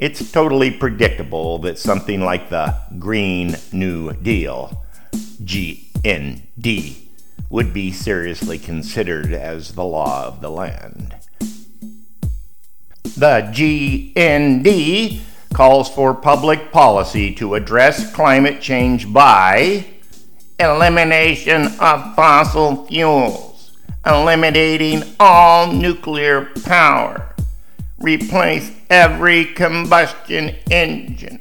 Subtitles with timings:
[0.00, 6.96] it's totally predictable that something like the Green New Deal, GND,
[7.50, 11.14] would be seriously considered as the law of the land.
[13.02, 15.20] The GND
[15.52, 19.84] calls for public policy to address climate change by
[20.58, 27.29] elimination of fossil fuels, eliminating all nuclear power
[28.00, 31.40] replace every combustion engine,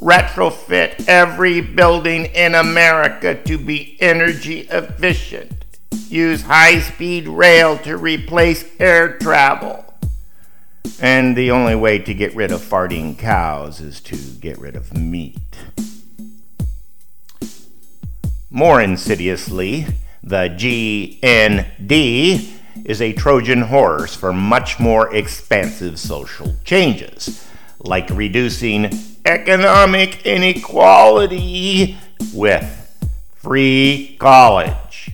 [0.00, 5.52] retrofit every building in America to be energy efficient,
[6.08, 9.84] use high speed rail to replace air travel.
[11.00, 14.96] And the only way to get rid of farting cows is to get rid of
[14.96, 15.36] meat.
[18.50, 19.86] More insidiously,
[20.22, 27.48] the GND is a Trojan horse for much more expansive social changes,
[27.80, 28.90] like reducing
[29.24, 31.96] economic inequality
[32.32, 32.64] with
[33.36, 35.10] free college.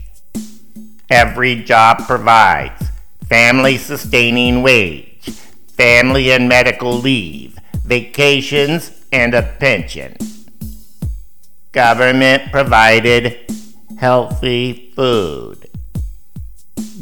[1.11, 2.83] Every job provides
[3.29, 5.31] family sustaining wage,
[5.77, 10.17] family and medical leave, vacations, and a pension.
[11.73, 13.51] Government provided
[13.99, 15.72] healthy food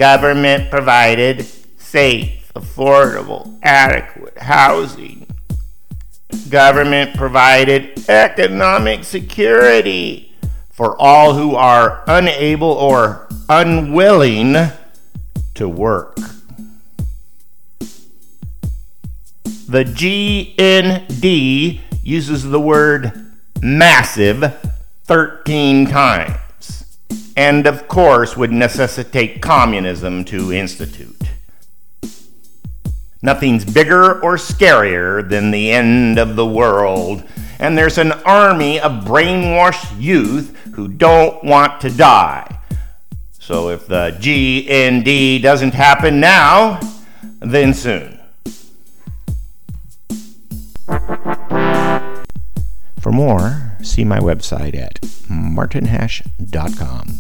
[0.01, 1.45] government provided
[1.77, 5.27] safe, affordable, adequate housing.
[6.49, 10.35] Government provided economic security
[10.71, 14.57] for all who are unable or unwilling
[15.53, 16.17] to work.
[19.69, 24.57] The GND uses the word massive
[25.05, 26.50] 13 times
[27.41, 31.23] and of course would necessitate communism to institute.
[33.23, 37.25] Nothing's bigger or scarier than the end of the world,
[37.59, 42.59] and there's an army of brainwashed youth who don't want to die.
[43.39, 46.79] So if the GND doesn't happen now,
[47.41, 48.21] then soon.
[53.01, 55.01] For more, see my website at
[55.31, 57.20] martinhash.com.